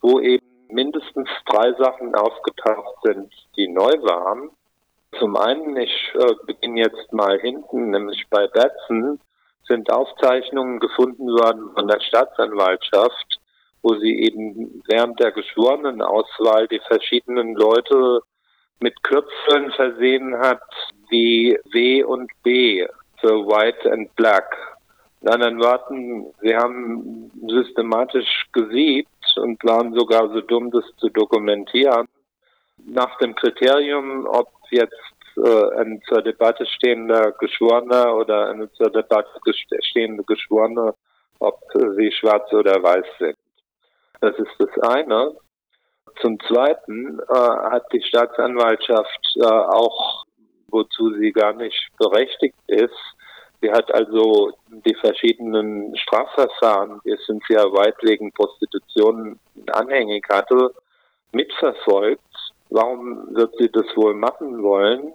wo 0.00 0.20
eben 0.20 0.46
mindestens 0.68 1.28
drei 1.46 1.72
Sachen 1.74 2.14
aufgetaucht 2.14 2.96
sind, 3.04 3.32
die 3.56 3.68
neu 3.68 3.92
waren. 4.02 4.50
Zum 5.18 5.36
einen, 5.36 5.76
ich 5.76 6.12
äh, 6.14 6.34
beginne 6.46 6.80
jetzt 6.80 7.12
mal 7.12 7.38
hinten, 7.38 7.90
nämlich 7.90 8.26
bei 8.28 8.46
Batson, 8.48 9.20
sind 9.68 9.90
Aufzeichnungen 9.90 10.80
gefunden 10.80 11.26
worden 11.26 11.70
von 11.74 11.88
der 11.88 12.00
Staatsanwaltschaft, 12.00 13.40
wo 13.82 13.94
sie 13.96 14.22
eben 14.24 14.82
während 14.86 15.20
der 15.20 15.32
Geschworenenauswahl 15.32 16.68
die 16.68 16.80
verschiedenen 16.86 17.54
Leute 17.54 18.20
mit 18.80 19.02
Kürzeln 19.02 19.70
versehen 19.72 20.38
hat, 20.38 20.62
wie 21.08 21.58
W 21.72 22.02
und 22.04 22.30
B 22.42 22.86
für 23.20 23.46
White 23.46 23.90
and 23.90 24.14
Black. 24.16 24.56
In 25.20 25.28
anderen 25.28 25.58
Worten, 25.60 26.26
sie 26.42 26.54
haben 26.54 27.30
systematisch 27.46 28.46
gesiebt 28.52 29.08
und 29.36 29.62
waren 29.64 29.94
sogar 29.94 30.28
so 30.28 30.40
dumm, 30.42 30.70
das 30.70 30.84
zu 30.98 31.08
dokumentieren, 31.08 32.06
nach 32.84 33.16
dem 33.18 33.34
Kriterium, 33.34 34.26
ob 34.26 34.48
jetzt 34.70 35.13
äh, 35.36 35.80
ein 35.80 36.00
zur 36.08 36.22
Debatte 36.22 36.66
stehender 36.66 37.32
Geschworener 37.32 38.14
oder 38.16 38.48
eine 38.48 38.70
zur 38.72 38.90
Debatte 38.90 39.30
stehende 39.80 40.24
Geschworene, 40.24 40.94
ob 41.38 41.60
sie 41.96 42.12
schwarz 42.12 42.52
oder 42.52 42.82
weiß 42.82 43.06
sind. 43.18 43.36
Das 44.20 44.36
ist 44.38 44.54
das 44.58 44.78
eine. 44.88 45.36
Zum 46.20 46.38
Zweiten 46.40 47.18
äh, 47.18 47.34
hat 47.34 47.92
die 47.92 48.02
Staatsanwaltschaft 48.02 49.36
äh, 49.36 49.44
auch, 49.44 50.24
wozu 50.68 51.12
sie 51.14 51.32
gar 51.32 51.52
nicht 51.52 51.88
berechtigt 51.98 52.56
ist, 52.66 52.94
sie 53.60 53.70
hat 53.70 53.92
also 53.94 54.52
die 54.68 54.94
verschiedenen 54.94 55.96
Strafverfahren, 55.96 57.00
die 57.04 57.16
Cynthia 57.26 57.64
White 57.64 57.98
wegen 58.02 58.32
Prostitution 58.32 59.38
anhängig 59.72 60.26
hatte, 60.30 60.72
mitverfolgt. 61.32 62.22
Warum 62.70 63.34
wird 63.34 63.54
sie 63.58 63.70
das 63.70 63.86
wohl 63.96 64.14
machen 64.14 64.62
wollen? 64.62 65.14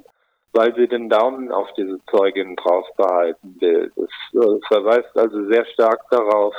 Weil 0.53 0.73
sie 0.75 0.87
den 0.87 1.09
Daumen 1.09 1.51
auf 1.51 1.67
diese 1.77 1.99
Zeugin 2.09 2.55
drauf 2.55 2.85
behalten 2.97 3.55
will. 3.59 3.91
Das 3.95 4.43
äh, 4.43 4.59
verweist 4.67 5.17
also 5.17 5.45
sehr 5.49 5.65
stark 5.65 6.01
darauf, 6.09 6.55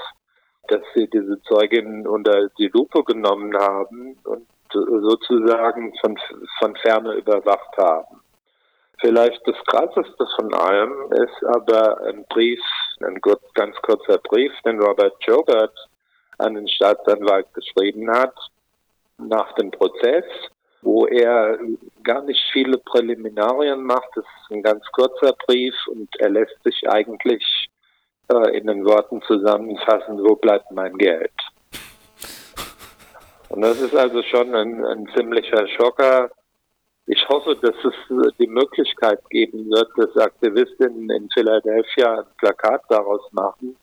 dass 0.68 0.82
sie 0.94 1.09
diese 1.09 1.40
Zeugin 1.42 2.06
unter 2.06 2.49
die 2.59 2.68
Lupe 2.68 3.02
genommen 3.04 3.56
haben 3.56 4.16
und 4.25 4.47
äh, 4.75 5.00
sozusagen 5.00 5.92
von, 6.00 6.18
von 6.59 6.76
ferne 6.76 7.14
überwacht 7.14 7.76
haben. 7.76 8.20
Vielleicht 9.00 9.40
das 9.47 9.56
krasseste 9.66 10.26
von 10.37 10.52
allem 10.54 11.11
ist 11.12 11.44
aber 11.47 12.02
ein 12.06 12.25
Brief, 12.28 12.61
ein 13.00 13.18
ganz 13.54 13.75
kurzer 13.82 14.18
Brief, 14.18 14.52
den 14.64 14.78
Robert 14.78 15.16
Jobert 15.20 15.75
an 16.38 16.54
den 16.54 16.68
Staatsanwalt 16.68 17.52
geschrieben 17.54 18.11
hat 18.11 18.35
nach 19.18 19.52
dem 19.54 19.70
Prozess 19.70 20.25
wo 20.82 21.06
er 21.06 21.58
gar 22.02 22.22
nicht 22.22 22.42
viele 22.52 22.78
Präliminarien 22.78 23.82
macht. 23.82 24.08
Das 24.14 24.25
ist 24.25 24.50
ein 24.50 24.62
ganz 24.62 24.84
kurzer 24.92 25.34
Brief 25.46 25.75
und 25.88 26.08
er 26.18 26.30
lässt 26.30 26.62
sich 26.64 26.88
eigentlich 26.88 27.44
äh, 28.32 28.56
in 28.56 28.66
den 28.66 28.84
Worten 28.84 29.20
zusammenfassen, 29.22 30.22
wo 30.22 30.37
bleibt 30.37 30.70
mein 30.70 30.96
Geld? 30.96 31.32
Und 33.50 33.62
das 33.62 33.80
ist 33.80 33.96
also 33.96 34.22
schon 34.22 34.54
ein, 34.54 34.84
ein 34.84 35.08
ziemlicher 35.16 35.66
Schocker. 35.68 36.30
Ich 37.06 37.28
hoffe, 37.28 37.56
dass 37.56 37.75
es 37.84 38.37
die 38.38 38.46
Möglichkeit 38.46 39.18
geben 39.30 39.68
wird, 39.68 39.90
dass 39.96 40.16
Aktivistinnen 40.16 41.10
in 41.10 41.28
Philadelphia 41.34 42.20
ein 42.20 42.26
Plakat 42.38 42.82
daraus 42.88 43.22
machen, 43.32 43.76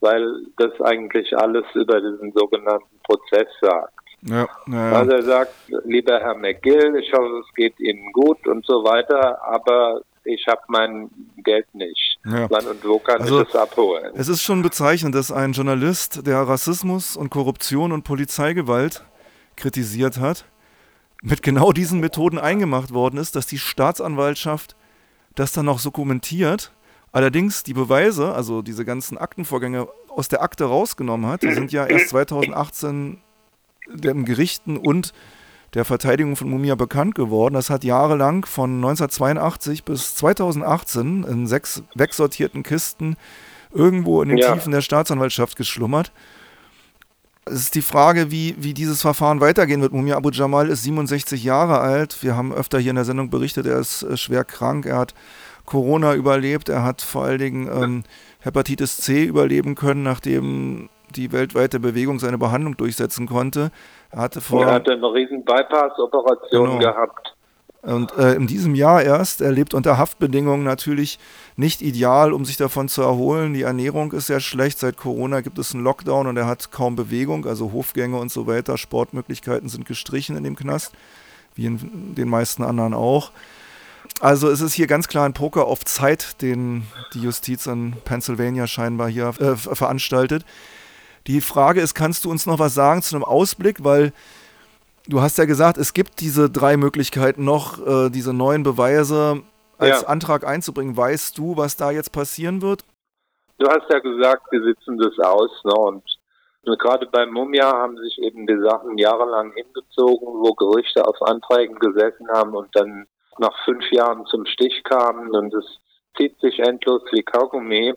weil 0.00 0.44
das 0.58 0.78
eigentlich 0.82 1.34
alles 1.36 1.64
über 1.74 1.98
diesen 2.00 2.32
sogenannten 2.32 3.00
Prozess 3.04 3.48
sagt. 3.62 3.97
Ja, 4.22 4.48
ja. 4.66 4.92
Also 4.92 5.12
er 5.12 5.22
sagt, 5.22 5.54
lieber 5.84 6.18
Herr 6.20 6.34
McGill, 6.34 6.96
ich 6.96 7.12
hoffe, 7.12 7.42
es 7.46 7.54
geht 7.54 7.78
Ihnen 7.78 8.12
gut 8.12 8.46
und 8.46 8.66
so 8.66 8.82
weiter, 8.84 9.42
aber 9.44 10.02
ich 10.24 10.46
habe 10.46 10.60
mein 10.68 11.10
Geld 11.44 11.72
nicht. 11.74 12.18
Ja. 12.24 12.50
Wann 12.50 12.66
und 12.66 12.84
wo 12.84 12.98
kann 12.98 13.20
also, 13.20 13.42
ich 13.42 13.46
das 13.48 13.56
abholen? 13.56 14.12
Es 14.14 14.28
ist 14.28 14.42
schon 14.42 14.62
bezeichnend, 14.62 15.14
dass 15.14 15.32
ein 15.32 15.52
Journalist, 15.52 16.26
der 16.26 16.40
Rassismus 16.40 17.16
und 17.16 17.30
Korruption 17.30 17.92
und 17.92 18.02
Polizeigewalt 18.02 19.04
kritisiert 19.56 20.18
hat, 20.18 20.44
mit 21.22 21.42
genau 21.42 21.72
diesen 21.72 22.00
Methoden 22.00 22.38
eingemacht 22.38 22.92
worden 22.92 23.18
ist, 23.18 23.36
dass 23.36 23.46
die 23.46 23.58
Staatsanwaltschaft 23.58 24.76
das 25.34 25.52
dann 25.52 25.66
noch 25.66 25.80
dokumentiert, 25.80 26.72
allerdings 27.12 27.62
die 27.62 27.74
Beweise, 27.74 28.34
also 28.34 28.62
diese 28.62 28.84
ganzen 28.84 29.16
Aktenvorgänge 29.16 29.88
aus 30.08 30.28
der 30.28 30.42
Akte 30.42 30.64
rausgenommen 30.64 31.30
hat. 31.30 31.42
Die 31.42 31.52
sind 31.52 31.72
ja 31.72 31.86
erst 31.86 32.08
2018 32.10 33.22
den 33.92 34.24
Gerichten 34.24 34.76
und 34.76 35.12
der 35.74 35.84
Verteidigung 35.84 36.36
von 36.36 36.48
Mumia 36.48 36.74
bekannt 36.74 37.14
geworden. 37.14 37.54
Das 37.54 37.70
hat 37.70 37.84
jahrelang 37.84 38.44
von 38.46 38.76
1982 38.76 39.84
bis 39.84 40.14
2018 40.14 41.24
in 41.24 41.46
sechs 41.46 41.82
wegsortierten 41.94 42.62
Kisten 42.62 43.16
irgendwo 43.72 44.22
in 44.22 44.30
den 44.30 44.38
ja. 44.38 44.54
Tiefen 44.54 44.72
der 44.72 44.80
Staatsanwaltschaft 44.80 45.56
geschlummert. 45.56 46.12
Es 47.44 47.60
ist 47.60 47.74
die 47.74 47.82
Frage, 47.82 48.30
wie, 48.30 48.54
wie 48.58 48.74
dieses 48.74 49.00
Verfahren 49.00 49.40
weitergehen 49.40 49.80
wird. 49.80 49.92
Mumia 49.92 50.16
Abu 50.16 50.30
Jamal 50.30 50.68
ist 50.68 50.82
67 50.82 51.44
Jahre 51.44 51.80
alt. 51.80 52.22
Wir 52.22 52.36
haben 52.36 52.52
öfter 52.52 52.78
hier 52.78 52.90
in 52.90 52.96
der 52.96 53.04
Sendung 53.04 53.30
berichtet, 53.30 53.66
er 53.66 53.78
ist 53.78 54.02
äh, 54.02 54.16
schwer 54.16 54.44
krank. 54.44 54.86
Er 54.86 54.98
hat 54.98 55.14
Corona 55.64 56.14
überlebt. 56.14 56.68
Er 56.68 56.82
hat 56.82 57.02
vor 57.02 57.24
allen 57.24 57.38
Dingen 57.38 57.68
ähm, 57.70 58.04
Hepatitis 58.40 58.98
C 58.98 59.24
überleben 59.24 59.74
können, 59.74 60.02
nachdem 60.02 60.88
die 61.16 61.32
weltweite 61.32 61.80
Bewegung 61.80 62.18
seine 62.18 62.38
Behandlung 62.38 62.76
durchsetzen 62.76 63.26
konnte. 63.26 63.70
Er 64.10 64.20
hatte 64.20 64.40
vor. 64.40 64.64
Er 64.64 64.74
hatte 64.74 64.92
eine 64.92 65.12
riesen 65.12 65.44
Bypass-Operation 65.44 66.78
genau. 66.78 66.78
gehabt. 66.78 67.34
Und 67.82 68.16
äh, 68.18 68.34
in 68.34 68.48
diesem 68.48 68.74
Jahr 68.74 69.02
erst, 69.02 69.40
er 69.40 69.52
lebt 69.52 69.72
unter 69.72 69.98
Haftbedingungen 69.98 70.64
natürlich 70.64 71.18
nicht 71.56 71.80
ideal, 71.80 72.32
um 72.32 72.44
sich 72.44 72.56
davon 72.56 72.88
zu 72.88 73.02
erholen. 73.02 73.54
Die 73.54 73.62
Ernährung 73.62 74.12
ist 74.12 74.26
sehr 74.26 74.40
schlecht. 74.40 74.80
Seit 74.80 74.96
Corona 74.96 75.42
gibt 75.42 75.58
es 75.58 75.74
einen 75.74 75.84
Lockdown 75.84 76.26
und 76.26 76.36
er 76.36 76.46
hat 76.46 76.72
kaum 76.72 76.96
Bewegung, 76.96 77.46
also 77.46 77.72
Hofgänge 77.72 78.18
und 78.18 78.32
so 78.32 78.46
weiter. 78.48 78.76
Sportmöglichkeiten 78.78 79.68
sind 79.68 79.86
gestrichen 79.86 80.36
in 80.36 80.42
dem 80.42 80.56
Knast, 80.56 80.92
wie 81.54 81.66
in 81.66 82.14
den 82.16 82.28
meisten 82.28 82.64
anderen 82.64 82.94
auch. 82.94 83.30
Also 84.20 84.50
es 84.50 84.60
ist 84.60 84.74
hier 84.74 84.88
ganz 84.88 85.06
klar 85.06 85.24
ein 85.24 85.32
Poker 85.32 85.66
auf 85.66 85.84
Zeit, 85.84 86.42
den 86.42 86.82
die 87.14 87.20
Justiz 87.20 87.66
in 87.66 87.94
Pennsylvania 88.04 88.66
scheinbar 88.66 89.08
hier 89.08 89.28
äh, 89.38 89.54
veranstaltet. 89.56 90.44
Die 91.28 91.42
Frage 91.42 91.82
ist, 91.82 91.94
kannst 91.94 92.24
du 92.24 92.30
uns 92.30 92.46
noch 92.46 92.58
was 92.58 92.74
sagen 92.74 93.02
zu 93.02 93.14
einem 93.14 93.22
Ausblick, 93.22 93.84
weil 93.84 94.12
du 95.06 95.20
hast 95.20 95.36
ja 95.36 95.44
gesagt, 95.44 95.76
es 95.76 95.92
gibt 95.92 96.20
diese 96.20 96.48
drei 96.48 96.78
Möglichkeiten 96.78 97.44
noch, 97.44 97.86
äh, 97.86 98.08
diese 98.08 98.32
neuen 98.32 98.62
Beweise 98.62 99.42
als 99.76 100.02
ja. 100.02 100.08
Antrag 100.08 100.46
einzubringen. 100.46 100.96
Weißt 100.96 101.36
du, 101.36 101.56
was 101.56 101.76
da 101.76 101.90
jetzt 101.90 102.12
passieren 102.12 102.62
wird? 102.62 102.82
Du 103.58 103.68
hast 103.68 103.90
ja 103.90 103.98
gesagt, 103.98 104.50
wir 104.50 104.62
sitzen 104.62 104.96
das 104.96 105.18
aus, 105.18 105.50
ne? 105.64 105.74
Und 105.74 106.02
gerade 106.78 107.06
beim 107.06 107.30
Mumia 107.30 107.66
haben 107.66 107.98
sich 107.98 108.18
eben 108.22 108.46
die 108.46 108.60
Sachen 108.62 108.96
jahrelang 108.96 109.52
hingezogen, 109.52 110.28
wo 110.28 110.54
Gerichte 110.54 111.06
auf 111.06 111.20
Anträgen 111.22 111.78
gesessen 111.78 112.28
haben 112.32 112.54
und 112.54 112.74
dann 112.74 113.06
nach 113.38 113.54
fünf 113.64 113.84
Jahren 113.90 114.24
zum 114.26 114.46
Stich 114.46 114.82
kamen 114.84 115.30
und 115.34 115.54
es 115.54 115.78
zieht 116.16 116.38
sich 116.40 116.58
endlos 116.58 117.02
wie 117.12 117.22
Kaugummi. 117.22 117.94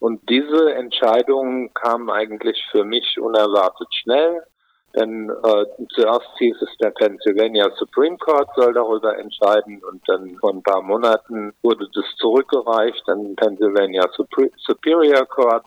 Und 0.00 0.28
diese 0.28 0.74
Entscheidung 0.74 1.72
kam 1.74 2.10
eigentlich 2.10 2.58
für 2.72 2.84
mich 2.84 3.20
unerwartet 3.20 3.88
schnell. 3.94 4.42
Denn 4.96 5.30
äh, 5.30 5.66
zuerst 5.94 6.30
hieß 6.38 6.56
es, 6.62 6.76
der 6.78 6.90
Pennsylvania 6.90 7.70
Supreme 7.76 8.18
Court 8.18 8.48
soll 8.56 8.72
darüber 8.72 9.16
entscheiden 9.16 9.80
und 9.84 10.02
dann 10.08 10.36
vor 10.40 10.52
ein 10.52 10.62
paar 10.64 10.82
Monaten 10.82 11.52
wurde 11.62 11.88
das 11.94 12.04
zurückgereicht 12.16 13.08
an 13.08 13.36
Pennsylvania 13.36 14.08
Superior 14.66 15.26
Court. 15.26 15.64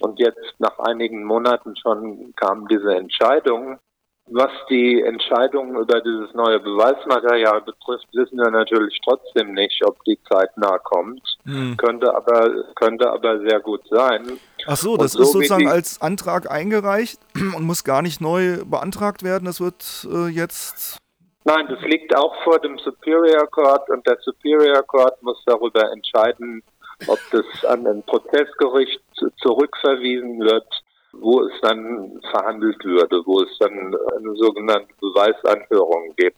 Und 0.00 0.20
jetzt 0.20 0.54
nach 0.58 0.78
einigen 0.78 1.24
Monaten 1.24 1.74
schon 1.76 2.34
kam 2.36 2.68
diese 2.68 2.94
Entscheidung. 2.94 3.78
Was 4.26 4.50
die 4.70 5.02
Entscheidung 5.02 5.74
über 5.76 6.00
dieses 6.00 6.32
neue 6.32 6.60
Beweismaterial 6.60 7.60
betrifft, 7.62 8.06
wissen 8.12 8.38
wir 8.38 8.50
natürlich 8.50 8.98
trotzdem 9.04 9.52
nicht, 9.52 9.84
ob 9.84 10.02
die 10.04 10.18
zeitnah 10.30 10.78
kommt. 10.78 11.20
Hm. 11.44 11.76
Könnte 11.76 12.14
aber 12.14 12.64
könnte 12.76 13.10
aber 13.10 13.40
sehr 13.40 13.58
gut 13.58 13.82
sein. 13.90 14.38
Ach 14.66 14.76
so, 14.76 14.96
das 14.96 15.12
so 15.12 15.22
ist 15.22 15.32
sozusagen 15.32 15.66
als 15.66 16.00
Antrag 16.00 16.48
eingereicht 16.50 17.18
und 17.56 17.64
muss 17.64 17.82
gar 17.82 18.00
nicht 18.00 18.20
neu 18.20 18.64
beantragt 18.64 19.24
werden. 19.24 19.44
Das 19.44 19.60
wird 19.60 20.06
äh, 20.08 20.28
jetzt. 20.28 20.98
Nein, 21.44 21.66
das 21.68 21.80
liegt 21.80 22.16
auch 22.16 22.32
vor 22.44 22.60
dem 22.60 22.78
Superior 22.78 23.48
Court 23.50 23.90
und 23.90 24.06
der 24.06 24.16
Superior 24.20 24.84
Court 24.84 25.20
muss 25.24 25.42
darüber 25.46 25.90
entscheiden, 25.90 26.62
ob 27.08 27.18
das 27.32 27.64
an 27.64 27.84
ein 27.88 28.04
Prozessgericht 28.04 29.00
zurückverwiesen 29.38 30.38
wird 30.38 30.68
wo 31.12 31.42
es 31.42 31.52
dann 31.60 32.20
verhandelt 32.30 32.82
würde, 32.84 33.22
wo 33.26 33.42
es 33.42 33.58
dann 33.58 33.94
eine 34.16 34.34
sogenannte 34.36 34.92
Beweisanhörung 35.00 36.14
gibt. 36.16 36.36